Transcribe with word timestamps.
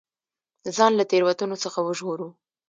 ځان 0.75 0.91
له 0.99 1.03
تېروتنو 1.11 1.55
څخه 1.63 1.79
وژغورو. 1.81 2.27